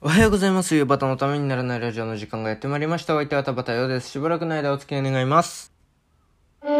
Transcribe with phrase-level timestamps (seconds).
[0.00, 0.76] おはようございます。
[0.76, 3.16] 夕方のためにならないラジオの時間がやってまいりました。
[3.16, 4.10] お相手は田畑洋です。
[4.10, 5.72] しばらくの間お付き合い願います。
[6.62, 6.70] は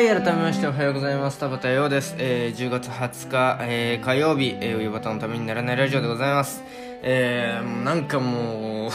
[0.00, 1.40] い、改めましておはようございます。
[1.40, 2.14] 田畑洋です。
[2.16, 6.62] えー、10月20日、えー、火曜日、えー、夕方のためにならないラジオでございます。
[7.02, 8.90] えー、なんかも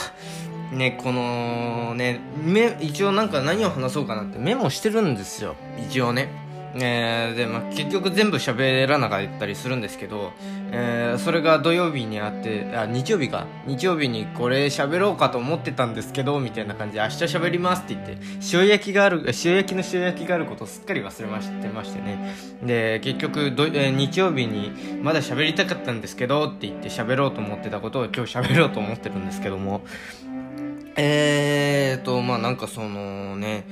[0.71, 5.55] う、ね、この、ね、め、一応なんか何を話そうかなってメモしてるんですよ。
[5.77, 6.46] 一応ね。
[6.75, 10.33] えー、で、まあ、結局全部喋らなかったりするんですけど、
[10.71, 13.47] えー、それが土曜日にあって、あ、日曜日か。
[13.65, 18.17] 日曜日にこれ喋ろうかと思ってたんですけど、みたいな感じで、明日喋りますって言って、
[18.53, 22.35] 塩焼きがある、塩焼きの塩焼きがあることをすっかり忘れましてましてね。
[22.63, 24.71] で、結局ど、えー日曜日に
[25.01, 29.81] まだ喋りたかったんですけど、って言って喋ろうと思ってたことを今日喋ろうと思ってるんですけども、
[30.99, 33.65] えーと、まあなんかそのね、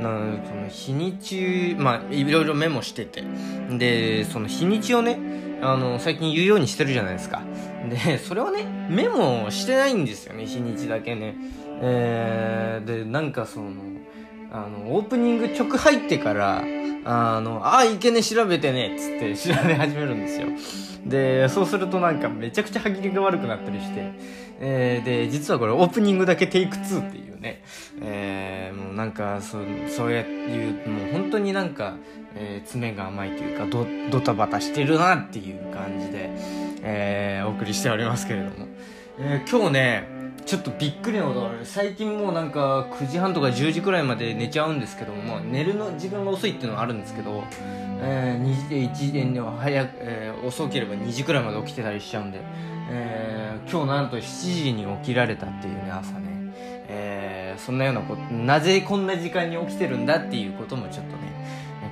[0.00, 3.22] なその日にち、まあいろいろメモしてて、
[3.70, 5.18] で、その日にちをね、
[5.62, 7.42] あの、最近言うようにしてるじゃないですか。
[7.88, 11.34] で、それをね、メモしてないんですよね、日にちだけね。
[11.80, 13.72] えー、で、なんかその、
[14.52, 16.62] あの、オープニング曲入ってから、
[17.04, 20.48] あの、ああ、いけね、調べてね、つって調べ始めるんですよ。
[21.06, 24.12] で、そうするとなんかめちゃくちゃ歯切りが悪くなったりして、
[24.60, 27.62] えー、で、実はこれオープニングだけテイク2っていうね、
[28.00, 31.96] えー、もうなんか、そう、そうやいう、もう本当になんか、
[32.36, 36.30] えー、爪が甘いというか、ど、ドタバタしてるなっていう感じで、
[36.82, 38.66] えー、お送りしておりますけれども。
[39.18, 40.13] えー、今日ね、
[40.46, 41.60] ちょっとびっくりなことがある。
[41.64, 47.44] 最近もうなんか9時半とか10時くらいまで寝ちゃうんですけども、寝るの時間が遅いっていうのはあるんですけど、
[48.00, 52.40] えー、2時で1時では早く、えー遅ければ2時くらいまで起きてたりしちゃうんで、
[52.90, 56.52] えー、今日なんと7時に起きられたっていうね、朝ね。
[56.88, 61.22] えー、そんなようなこと、なぜこんな時間に起きてるんだっていうこともちょっとね、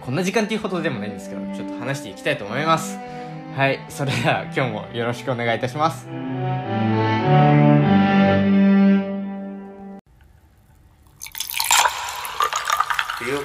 [0.00, 2.98] こんな時間っていうほどでもないんですけど、ちょっと話していきたいと思います。
[3.56, 6.06] はい、それでは今日もよろしくお願いいたします。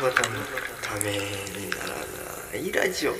[0.07, 0.35] 冬バタの
[0.81, 1.87] ためになら
[2.53, 3.11] ないラジオ。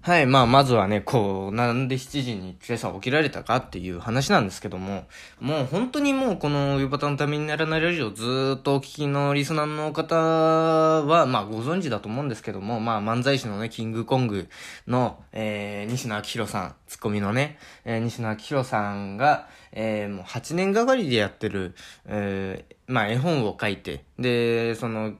[0.00, 5.04] はい、まあ、まずはね、こう、なんで7時に今朝起きられたかっていう話なんですけども、
[5.38, 14.48] もう本当にもうこの夕方のためにならないラジオずっとお聞きのリスナーの方は、まあご存知だと思うんですけども、まあ漫才師のね、キングコング
[14.86, 21.74] の、えー、西野昭弘さん、ツッコミのね、えー、西野昭弘さんが、えー、もう8年がかりでやってる、
[22.06, 25.14] えー、まあ絵本を書いて、で、その、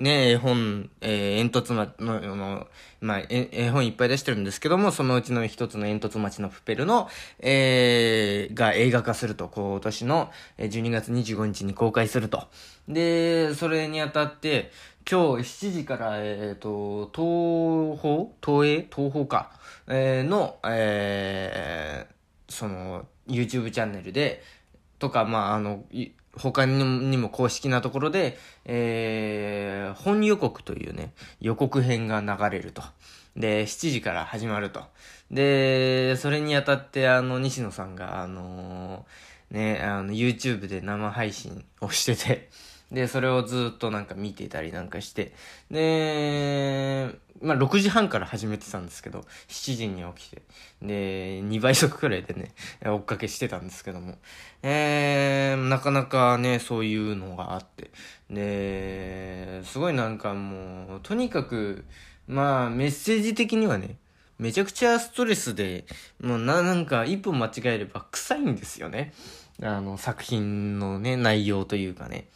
[0.00, 2.66] ね、絵本、えー、煙突町の、
[3.02, 12.48] まあ、絵本いっぱい出してるんですけども、そのうちの一つの煙突町のプペルの、えー、が映画化すると、今年の12月25日に公開すると。
[12.88, 14.70] で、それにあたって、
[15.08, 18.28] 今日7時から、えっ、と、東宝？
[18.42, 18.88] 東映？
[18.90, 19.50] 東宝か？
[19.86, 24.42] えーの、えー、その、YouTube チャンネルで、
[24.98, 25.84] とか、まあ、あの、
[26.36, 32.82] 他にもにも公式なところで、えー、本予告というね、予告編が流れると。
[33.36, 34.82] で、7時から始まると。
[35.30, 42.48] で、それにあたって、あの、西野さんが、あのーね、あの、YouTube で生配信をしてて、
[42.92, 45.32] で、それをずっとなんか見てたりなんかして、
[45.70, 50.42] で、まあ、6時半から始めてたんですけど、7時に起きて、
[50.82, 52.52] で、2倍速くらいでね、
[52.84, 54.18] 追っかけしてたんですけども、
[54.62, 57.90] えー、なかなかね、そういうのがあって、
[58.28, 61.84] で、すごいなんかもう、とにかく、
[62.26, 63.96] まあ、メッセージ的にはね、
[64.38, 65.84] めちゃくちゃストレスで、
[66.20, 69.12] もうな、なんか一歩間違えれば臭いんですよね。
[69.62, 72.26] あの、作品のね、内容というかね。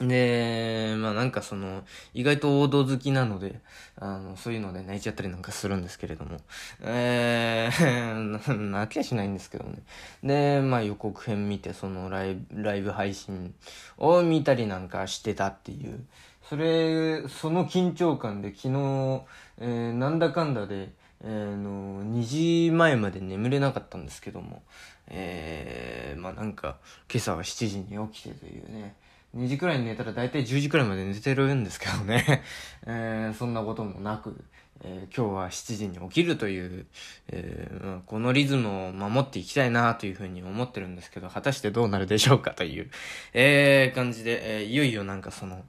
[0.00, 1.82] で、まあなんかその、
[2.14, 3.60] 意外と王道好きなので、
[3.96, 6.38] あの、そういうので泣いちゃったりなんかするんですけれども、
[6.82, 9.78] えー、 泣きはしないんですけどね。
[10.22, 13.54] で、まあ予告編見て、そのライブ、ライブ配信
[13.96, 16.04] を見たりなんかしてたっていう、
[16.48, 19.22] それ、その緊張感で昨日、
[19.58, 20.90] えーなんだかんだで、
[21.22, 24.62] えーの、2時前まで眠れなかったんですけども、
[25.08, 26.76] えー、まあなんか、
[27.12, 28.94] 今朝は7時に起きてというね、
[29.38, 32.42] 2時くらいに寝たら大体10時くらいまで寝てるんですけどね、
[32.86, 34.44] えー、そんなこともなく、
[34.82, 36.86] えー今日は7時に起きるという、
[37.28, 42.90] えーこのリズムを守っていきたいなというふうに思ってるんですけど、果たしてどうなるでしょうかという、
[43.32, 45.64] えー、感じで、えーいよいよなんかその、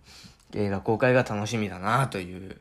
[0.55, 2.57] 映画公開が楽しみだなという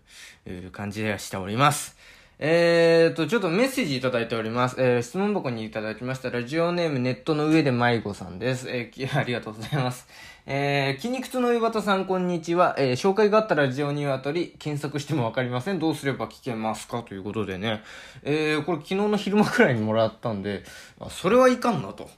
[0.72, 1.96] 感じではしております。
[2.40, 4.76] えーと、ちょっとメッセージいただいております。
[4.78, 6.30] えー、質問箱にいただきました。
[6.30, 8.68] ラジオネームネットの上で迷子さんです。
[8.70, 10.06] えー、ありがとうございます。
[10.50, 12.74] えー、筋肉痛の岩田さん、こんにちは。
[12.78, 15.78] えー、紹介があったラジオニワトリ、検索してもわかりません。
[15.78, 17.02] どうすれば聞けますか？
[17.02, 17.82] ということでね。
[18.22, 20.64] えー、これ昨日の昼間くらいにもらったんで、
[21.00, 22.08] あそれはいかんなと。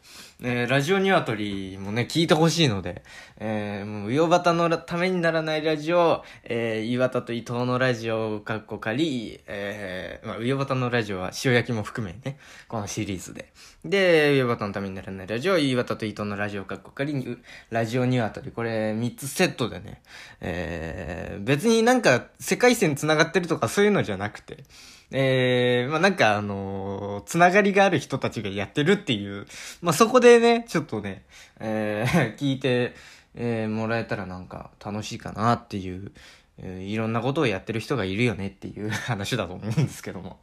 [0.42, 3.02] えー、ラジオニワトリもね、聞いてほしいので、
[3.38, 12.38] えー、もう、岩端のためにならないラジオ、えー、岩田と伊藤のラジオを、かっこかり、えー、まあ、岩端のラジオは塩焼きも含めね、
[12.68, 13.52] このシリーズで。
[13.84, 17.38] で、岩端のためにならないラジオ、岩田と伊藤のラジオ、かっこかり、
[17.68, 20.00] ラジオニワトリ、これ3つセットでね、
[20.40, 24.64] えー、別になんか世界線繋がってるとかそういうのじゃなくて、
[25.12, 29.46] えー、まあ、なんかあのー、つながりがある人たちがやってるっていう、
[29.82, 31.24] まあ、そこでね、ちょっとね、
[31.58, 32.94] えー、 聞いて、
[33.34, 36.12] えー、もらえたらなんか楽しいかなっていう、
[36.58, 40.38] えー、いろんなことをやってる人がいるよねっていう話だと思うんですけども。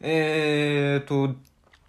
[0.00, 1.34] えーと、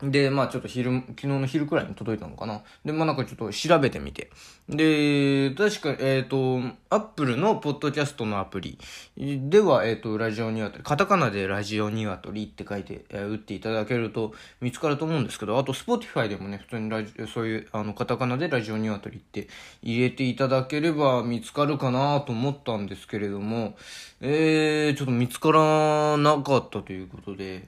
[0.02, 2.62] で、まあちょっと昼、昨日の昼くらいに届いたのかな。
[2.86, 4.30] で、まあなんかちょっと調べてみて。
[4.70, 8.78] で、確か、えっ、ー、と、アップルのポッドキャストのアプリ
[9.18, 19.48] では、えっ、ー、と、ラジオニワトリ、カタカナでラジオニワトリって書いて、えー、打っていただけると見つかると思うんですけど、あと、スポティファイでもね、普通にラジそういう、あの、カタカナでラジオニワトリって
[19.82, 23.76] 入れていただければ見つかるかなと思ったんですけれども、
[24.22, 27.68] えー、ちょっと見つからなかったということで、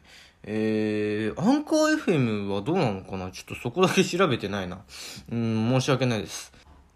[0.52, 3.30] えー、アンカー FM はどうなのかな？
[3.30, 4.80] ちょっとそこだけ調べてないな。
[5.32, 6.52] うん、申し訳ないです。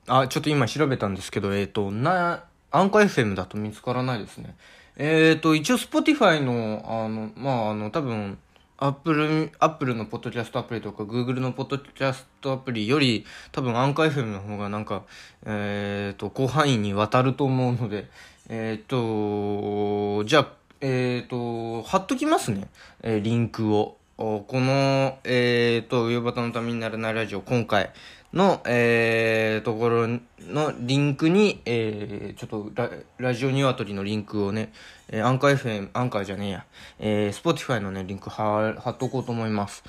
[0.07, 4.55] あ、ちょっと今調べたんですけど、えっ、ー、と、な、アンカー FM だと見つからないですね。
[4.97, 8.39] えっ、ー、と、一応 Spotify の、あの、まあ、あの、多分、
[8.77, 15.03] アップル、アップルのポッドキャストアプリとか、グーグルのポッドキャストアプリより、多分アンカー FM の方がなんか、
[15.45, 18.09] えっ、ー、と、広範囲にわたると思うので、
[18.49, 22.67] えっ、ー、と、じゃあ、えっ、ー、と、貼っときますね。
[23.03, 23.97] えー、リンクを。
[24.17, 27.91] この、えっ、ー、と、ヨバタのためにならないラジオ、今回
[28.33, 30.07] の、えー、ところ
[30.41, 34.73] のリンクに、えー、ちょっとラ、ラジオニワトリのリンクをね、
[35.07, 36.65] えー、アンカー FM、アンカーじゃねえや、
[36.99, 39.85] えー、スポティファイのね、リンク貼、貼っとこうと思います。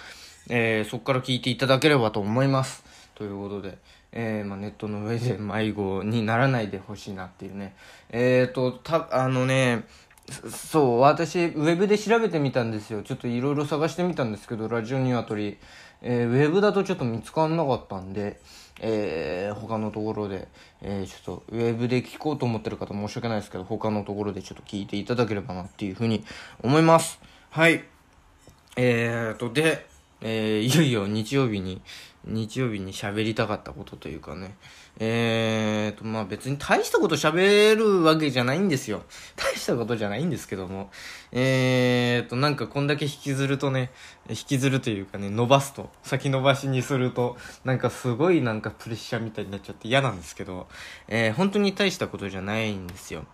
[0.48, 2.84] えー、そこから聞いていただければと思います。
[3.16, 3.78] ということで、
[4.16, 7.74] えー、まあ、ネットの上で迷子にならないでほしいなっていうね。
[8.10, 9.84] えーと、た、あのね、
[10.50, 13.02] そう、私、ウェブで調べてみたんですよ。
[13.02, 15.58] ちょっといろいろ探してみたんですけど、ラジオニワトリ。
[16.02, 18.40] えー、ウェブだとちょっと見つかんなかったんで、
[18.80, 20.48] えー、他のところで、
[20.82, 26.24] えー、ちょっと、ウェブで聞こうと思ってる方申し訳ないですけど、他のところでちょっと聞いていただければなっていうふうに
[26.62, 27.20] 思います。
[27.50, 27.84] はい。
[28.76, 29.86] えーと、で、
[30.26, 31.82] えー、いよいよ日曜日に、
[32.26, 34.56] 日曜日に喋りたかったことというかね、
[34.98, 39.02] えーと、まあ別に大したこと喋るわけじゃないんですよ。
[39.36, 40.90] 大したことじゃないんですけども、
[41.30, 43.90] えーと、なんかこんだけ引きずるとね、
[44.30, 50.68] 引きずるというかね、伸ばすと、先延ばしにすると、なんかすごいなんかプレッシャーみたいになっちゃって嫌なんですけど、
[51.06, 53.26] えー、本当に大したことじゃないんですよ。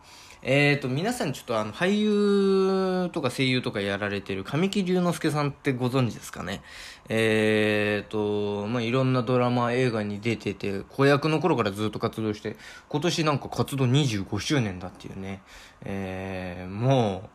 [0.42, 6.62] えっ、ー、と、皆さんちょっとあの、俳優とか声優とかやられてる神木隆之介さんってご存知ですかね？
[7.10, 12.56] えっ、ー、と、まあ、いろんなドラマ、映画に出てて、子役の頃からずっと活動して、
[12.88, 15.42] 今年なんか活動25周年だっていうね、
[15.84, 17.28] えー、も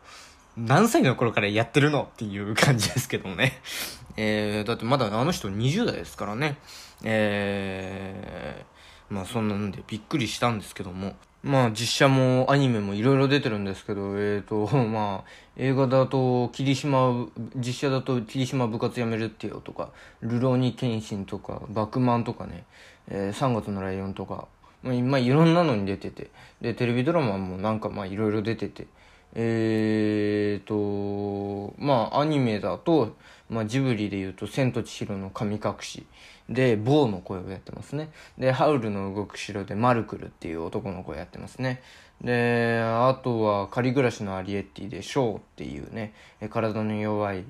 [0.56, 3.60] う、何歳の頃からやってるのっていう感じですけどもね。
[4.16, 6.56] えー、だってまだあの人20代ですからね。
[7.04, 11.14] えー、まあそんなんでびっくりしたんですけども。
[11.46, 19.90] まあ実写もアニメもいろいろ出てるんですけど、えっ、ー、と、 まあ映画だと霧島、実写だと霧島部活やめるってよとか、
[20.22, 22.64] ルローニケンシンとか、バクマンとかね、
[23.08, 24.48] えー、3月のライオンとか、
[24.86, 28.86] まあ、いろんなのに出てて、で、テレビドラマもなんかまあいろいろ出てて、
[29.34, 33.16] えーと、まあアニメだと、
[33.48, 36.06] まあジブリで言うと、千と千尋の神隠し。
[36.48, 38.10] で、ボーの声をやってますね。
[38.38, 41.82] で、ハウルの動く城でマルクルっていう男の声やってますね。
[42.22, 46.12] で、あとは、仮暮らしのアリエッティで、ショーっていうね、
[46.50, 47.44] 体の弱い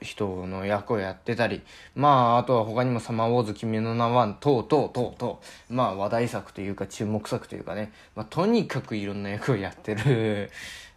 [0.00, 1.62] 人の役をやってたり、
[1.94, 5.40] まあ、あとは他にもサマーウォーズ君の名は、とうとうとうと
[5.70, 10.50] う、まあ話題作というか注目作というかね、まあとにかくいろんな役をやってる。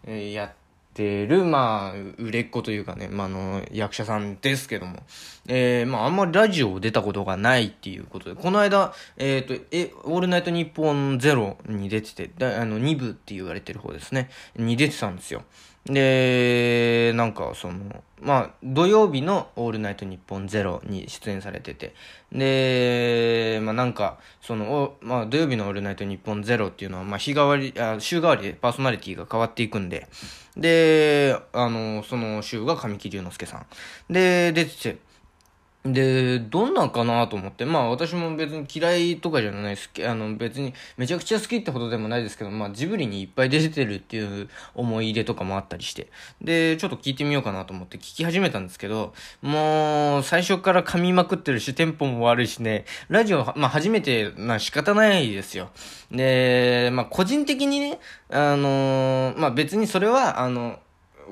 [0.06, 0.63] やって
[0.94, 5.00] てる、まあ、売れっ子というかね、まあ、の、役者さんですけども、
[5.48, 15.44] えー、まあ、あんまりラジオ出たことがないっていうことで、この間、えっ、ー、と、え、オールナイトニッポンゼロに出てて、だあの、2部って言われてる方ですね、に出てたんですよ。
[15.86, 21.94] で、なんかその、まあ、土曜日のオールナイトニッポンゼロに出演されてて、
[22.32, 30.08] で、まあなんか、その、まあ土曜日のオールナイトニッポンゼロっていうのは、まあ日替わり、あ週替わりでパーソナリティが変わっていくんで、
[30.56, 33.66] で、あの、その週が神木隆之介さん。
[34.10, 34.98] で、出てて、
[35.86, 46.08] で、どんなんかなと思って、まあ私も別に嫌いとかじゃないですけど、あの別にめちゃくちゃ好きってほどでもないですけど、まあジブリにいっぱい出てるっていう思い入れとかもあったりして、
[46.42, 55.70] で、ちょっと聞いてみようかなと思って聞き始めたんですけど、もう最初から噛みまくってるし、テンポも悪いしね、ラジオ、まあ初めてな仕方ないですよ。
[56.12, 58.00] で、まあ個人的にね、
[58.30, 60.80] あのまあ別にそれは、あの、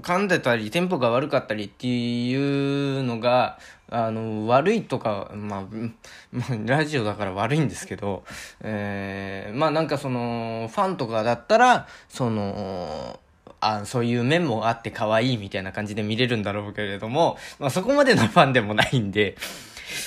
[0.01, 5.61] 噛んでたり、テンポが悪かったりっていうのが、あの、悪いとか、まあ、
[6.31, 8.23] まあ、ラジオだから悪いんですけど、
[8.61, 13.19] えー、まあなんかその、ファンとかだったら、その、
[13.63, 19.35] あそういう面もあって可愛いみたいな感じで見れるんだろうけれども、まあそこまでのファンでもないんで、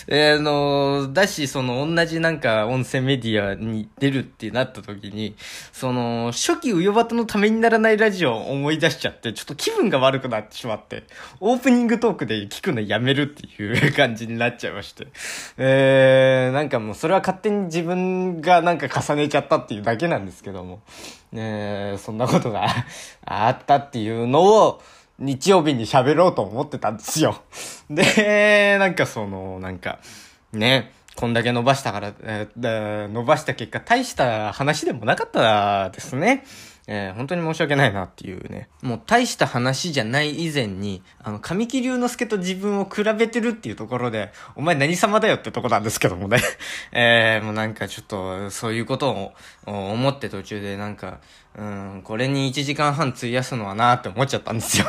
[0.06, 5.34] えー、の、だし、その、同じなんか音声メディアに出るってなった時に、
[5.72, 11.04] その、初期ウヨバトのためにならないラジオを思い出しちゃって、ちょっと気分が悪くなってしまって、
[11.40, 15.08] オープニングトークで聞くのやめるっていう感じになっちゃいまして。
[15.56, 20.80] えー、なんかもうそれは勝手に自分がなんか重ねちゃったっていうだけなんですけども、
[21.32, 22.68] ねそんなことが
[23.24, 24.82] あったっていうのを、
[25.18, 27.42] 日曜日に喋ろうと思ってたんですよ。
[27.90, 30.00] で、なんかその、なんか、
[30.52, 36.44] ね、こんだけ伸ばしたから、えー、伸ばした結果、大した話でもなかったですね。
[36.86, 38.68] えー、本当に申し訳ないなっていうね。
[38.82, 46.38] もう大した話じゃない以前に、あの、神木隆之介と自分を比べてるっていうところで、お前何様だよってとこなんですけどもね。
[46.92, 49.32] えー、もうなんかちょっと、そういうことを
[49.66, 51.20] 思って途中でなんか、
[51.56, 54.86] うん、これに1時間半費やすのはなーって思っちゃったんですよ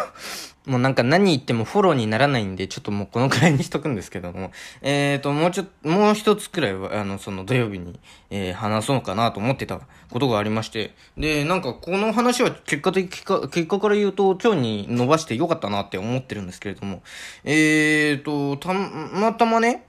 [0.65, 7.99] もうなんか何言ってもフォローにならないんで、ちょっともうこのくらいにしとくんですけども、 えーと、もうちょ、もう一つくらいは、あの、その土曜日に、
[8.31, 9.79] えー、話そうかなと思ってた
[10.09, 17.03] ことがありまして、で、なんかこの話は結果的か、結果から言うと今日に伸ばしてよかったなって思ってるんですけれども、
[17.43, 19.85] えーと、たまたまね、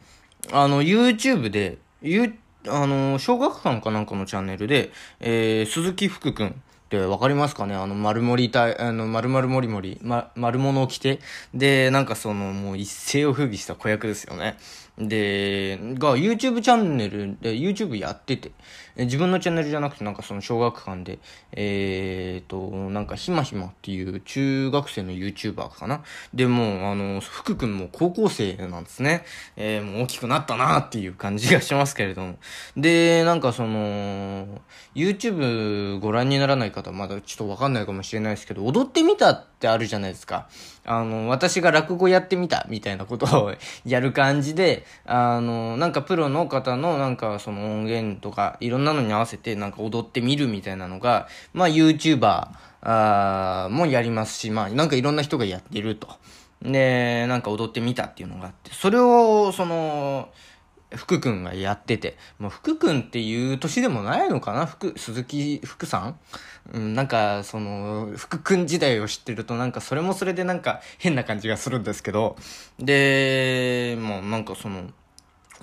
[0.53, 2.35] あの、YouTube で、ゆ、
[2.69, 7.75] あの、小学館かなんかのチャンネルで、えー、鈴木福くん、ってわかりますかね？
[7.75, 11.19] あの、丸盛りた、あの、丸々もりもり、ま、丸物を着て、
[11.53, 14.57] で、なんかその、もう一世を風靡した子役ですよね。
[14.97, 18.53] で、が YouTube チャンネルで YouTube やってて、
[18.97, 21.19] 自分のチャンネルじゃなくてなんかその小学館で、
[21.53, 26.03] えーと、なんかひまひまっていう中学生の YouTuber かな？
[26.33, 29.25] で、もあの、福くんも高校生なんですね。
[29.57, 32.37] えー、もう大きくなったなっていう感じがしますけれども。
[32.77, 34.61] で、なんかその、
[34.95, 40.49] YouTube ご覧にならない方まだちょっとわかんないかもしれないですけど、踊ってみたってあるじゃないですか。
[40.85, 43.53] あの、私が落語やってみたみたいなことを
[43.85, 52.49] やる感じで、あの、なんかプロの方のなんかその音源とかいろんななのに合わせてなんか踊ってみるみたいなのが、まあ YouTuber
[52.81, 56.09] あもやりますし、まあなんかいろんな人がやってると。
[56.63, 60.31] で、なんか踊ってみたっていうのがあって、それをその、
[60.95, 64.67] 福くんがやってて、もう福くんっていう年でもないのかな？
[64.67, 66.19] 福、鈴木福さん？
[66.73, 72.37] うん、なんか、その、福くん時代を知ってるとなんかそれもそれでなんか変な感じがするんですけど、
[72.79, 74.85] で、もうなんかその、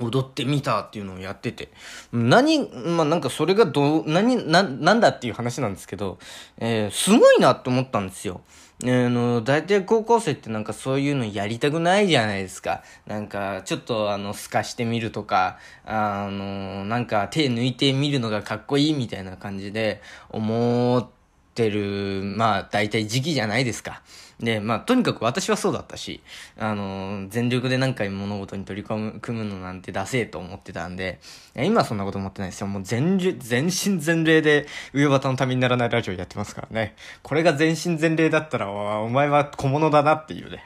[0.02, 1.70] 踊ってみたっていうのをやってて、
[2.12, 6.20] 何、まあ、なんかそれがどう、何、な、なんだっていう話なんですけど、
[6.58, 8.42] えー、すごいなって思ったんですよ。
[8.84, 12.84] あの、大体高校生ってなんかそういうのやりたくないじゃないですか。
[13.06, 21.23] なんか、ちょっとあの、透かしてみるとか、あの、なんか手抜いてみるのがかっこいいみたいな感じで思って
[21.54, 24.02] てる、まあ、大体時期じゃないですか。
[24.40, 26.22] で、まあ、とにかく私はそうだったし、
[26.58, 31.20] あの、全力で何回物事に取り組むのなんてダセえと思ってたんで、
[31.56, 32.68] 今はそんなこと思ってないですよ。
[32.68, 36.96] もう全、全身全霊で、上端のためにならないラジオやってますからね。
[37.22, 40.64] これが全身全霊だったら、お前は小物だなっていうね。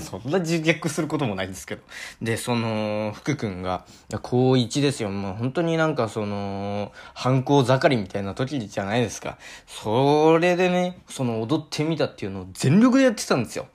[0.00, 1.82] そんな自虐することもないんですけど。
[2.22, 3.84] で、その、福くんが、
[4.22, 5.10] 高1ですよ。
[5.10, 9.38] もう本当になんかその、反抗盛りみたいな時じゃないですか。
[9.66, 13.66] そそれでね、その踊ってみたっていうのを全力でやってたんですよ。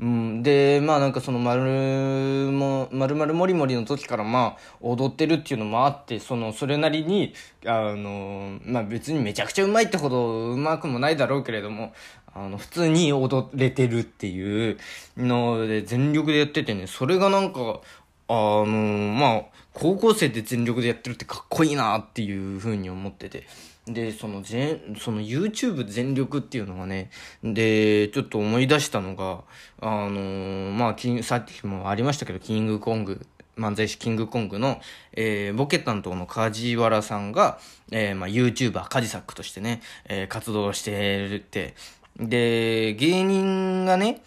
[0.00, 7.34] うん、で、まあなんかその丸も、丸々もりもりの時からまあ踊ってるっていうのもあって、その、それなりに、
[7.66, 11.92] あの、まあ別にめちゃくちゃうまいってほどうまくもないだろうけれども、
[12.32, 14.78] あの、普通に踊れてるっていう
[15.16, 17.80] ので全力でやっててね、それがなんか、
[18.28, 19.42] あのまあ、
[19.74, 23.46] 高校生で全力でやってるってかっこいいなっていうふうに思ってて。
[23.92, 27.10] で、その全、その YouTube 全力っていうのがね、
[27.42, 29.42] で、ちょっと思い出したのが、
[29.80, 33.26] あのまあ、キンさっきもありましたけど、キングコング、
[33.56, 34.80] 漫才師キングコングの、
[35.12, 37.58] えー、ボケ担当の梶原さんが、
[37.90, 41.74] えー、まあ、YouTuber、カジサックとしてね、えー、活動してるって、
[42.18, 44.22] で、芸人がね、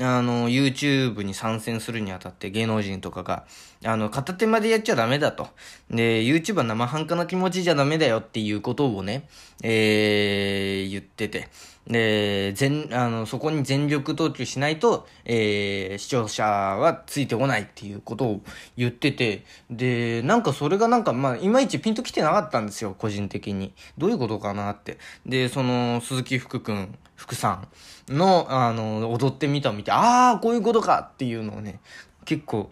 [0.00, 3.46] あの、YouTube に参戦するにあたって芸能人とかが、
[3.84, 5.48] あの、片手までやっちゃダメだと。
[5.90, 9.28] で、YouTube は生半可な気持ちじゃダメだよっていうことをね、
[9.62, 11.48] えー、言ってて。
[11.86, 18.40] で、全、あの、そこに全力投球しないと、えー、視聴者はついてこないっていうことを
[18.76, 23.74] 言ってて、で、なんかそれがなんか、まあ、いまいちピンと来てなかったんですよ、個人的に。
[23.98, 24.98] どういうことかなって。
[25.26, 27.62] で、その、鈴木福くん、福さ
[28.08, 31.80] んの、あの、踊ってみたを見て、ああ、こういうことかっていうのをね、
[32.24, 32.70] 結構、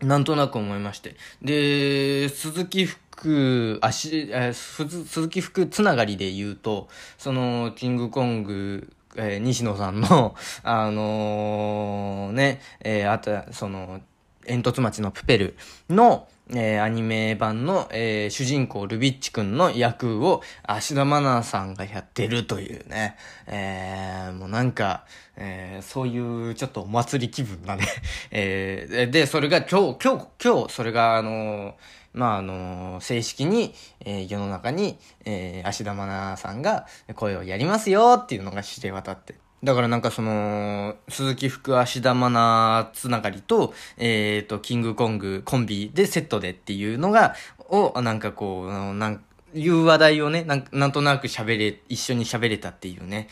[0.00, 1.16] なんとなく思いまして。
[1.42, 14.02] で、鈴木福、あし、え鈴木福つながりで言うと、その、キングコング、えー、西野さんの、 あのー、ね、えー、あと、その、
[14.46, 15.56] 煙突町のプペル
[15.88, 25.04] の、えー、アニメ版の、えー、主人公ルビッチ君の役を芦田愛菜さんがやってるというね、えー、もうなんか、
[25.36, 27.86] えー、そういうちょっとお祭り気分なね、
[28.30, 31.74] えー、で、それが今日、今日、今日、それがあのー、
[32.14, 39.45] まあ、あの、正式に、えー、世の中に、えー、芦田愛菜さんが声をやりますよっていうのが知れ渡って。
[39.66, 47.34] だからなんかその、鈴木福芦田愛菜つながりと、えっ、ー、と、キングコングコンビでセットでっていうのが、
[47.68, 53.26] を、なんかこう、なんいう話題をね、なんなんとなく喋れ、一緒に喋れたっていうね、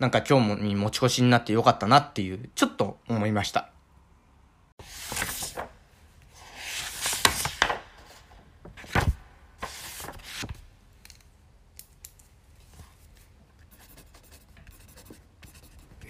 [0.00, 3.70] なんか今日もに持ち越しになってよかったなっていう、ちょっと思いました。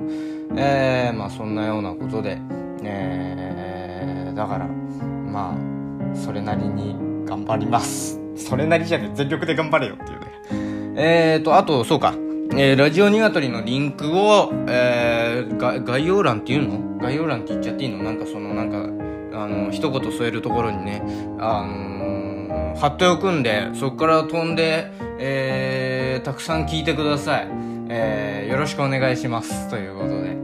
[0.56, 2.38] えー、まあそんなようなことで、
[2.82, 8.20] えー、だからまあそれなりに頑張ります。
[8.36, 10.26] それなりじゃね全力で頑張れよっていうね。
[10.96, 12.14] えーとあとそうか。
[12.56, 16.98] えー、ラジオニワトリのリンクを、えー、概要欄っていうの？
[16.98, 18.02] 概要欄って言っちゃっていいの？
[18.04, 18.78] なんかそのなんか
[19.36, 21.02] あの一言添えるところにね
[21.40, 21.93] あの
[22.76, 27.48] 貼っておくんでそこから飛んで、えー、たくさん聞いてください、
[27.88, 30.36] えー、よろしくお願いしますということで、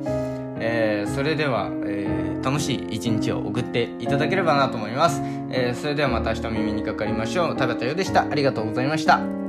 [0.60, 7.56] えー、それでは、えー、楽しい一日を送っていただければなと思います、えー、それではまた明日耳にかかりましょう。
[7.56, 8.22] 田畑よでした。
[8.22, 9.39] ありがとうございました。